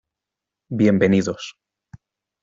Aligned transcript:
Bienvenidos. 0.71 1.53